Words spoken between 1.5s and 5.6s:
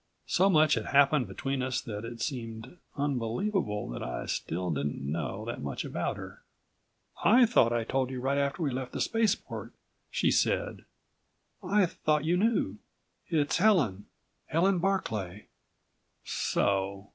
us that it seemed unbelievable that I still didn't know